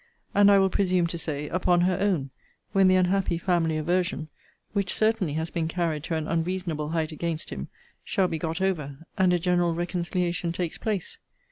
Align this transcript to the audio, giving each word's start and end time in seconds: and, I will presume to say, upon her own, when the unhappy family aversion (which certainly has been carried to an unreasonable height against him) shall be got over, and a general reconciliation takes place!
and, 0.33 0.49
I 0.49 0.57
will 0.57 0.71
presume 0.71 1.05
to 1.05 1.17
say, 1.19 1.47
upon 1.49 1.81
her 1.81 1.95
own, 1.99 2.31
when 2.71 2.87
the 2.87 2.95
unhappy 2.95 3.37
family 3.37 3.77
aversion 3.77 4.29
(which 4.73 4.95
certainly 4.95 5.33
has 5.33 5.51
been 5.51 5.67
carried 5.67 6.03
to 6.05 6.15
an 6.15 6.27
unreasonable 6.27 6.89
height 6.89 7.11
against 7.11 7.51
him) 7.51 7.67
shall 8.03 8.27
be 8.27 8.39
got 8.39 8.61
over, 8.61 9.05
and 9.15 9.31
a 9.31 9.37
general 9.37 9.75
reconciliation 9.75 10.53
takes 10.53 10.79
place! 10.79 11.19